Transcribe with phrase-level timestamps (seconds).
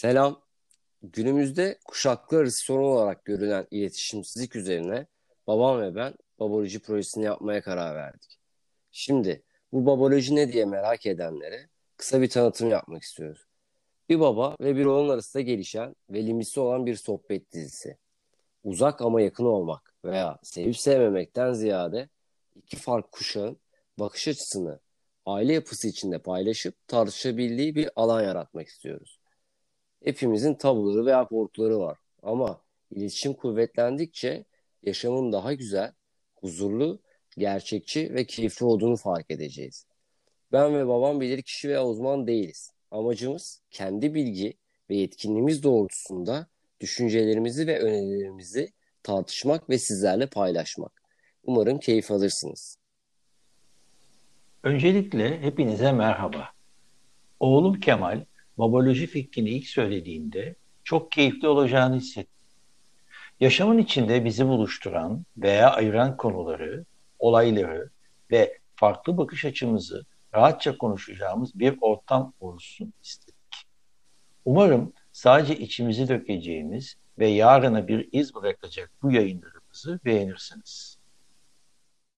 [0.00, 0.42] Selam.
[1.02, 5.06] Günümüzde kuşaklar arası sorun olarak görülen iletişimsizlik üzerine
[5.46, 8.38] babam ve ben baboloji projesini yapmaya karar verdik.
[8.90, 9.42] Şimdi
[9.72, 13.46] bu baboloji ne diye merak edenlere kısa bir tanıtım yapmak istiyoruz.
[14.08, 17.98] Bir baba ve bir oğlun arasında gelişen ve limitli olan bir sohbet dizisi.
[18.64, 22.08] Uzak ama yakın olmak veya sevip sevmemekten ziyade
[22.56, 23.56] iki farklı kuşağın
[23.98, 24.80] bakış açısını
[25.26, 29.19] aile yapısı içinde paylaşıp tartışabildiği bir alan yaratmak istiyoruz.
[30.04, 31.98] Hepimizin tabuları veya korkuları var.
[32.22, 34.44] Ama iletişim kuvvetlendikçe
[34.82, 35.92] yaşamın daha güzel,
[36.36, 36.98] huzurlu,
[37.38, 39.86] gerçekçi ve keyifli olduğunu fark edeceğiz.
[40.52, 42.72] Ben ve babam bilir kişi veya uzman değiliz.
[42.90, 44.54] Amacımız kendi bilgi
[44.90, 46.46] ve yetkinliğimiz doğrultusunda
[46.80, 51.02] düşüncelerimizi ve önerilerimizi tartışmak ve sizlerle paylaşmak.
[51.44, 52.76] Umarım keyif alırsınız.
[54.62, 56.48] Öncelikle hepinize merhaba.
[57.40, 58.24] Oğlum Kemal
[58.58, 60.54] baboloji fikrini ilk söylediğinde
[60.84, 62.40] çok keyifli olacağını hissettim.
[63.40, 66.84] Yaşamın içinde bizi buluşturan veya ayıran konuları,
[67.18, 67.90] olayları
[68.30, 73.66] ve farklı bakış açımızı rahatça konuşacağımız bir ortam olsun istedik.
[74.44, 80.99] Umarım sadece içimizi dökeceğimiz ve yarına bir iz bırakacak bu yayınlarımızı beğenirsiniz.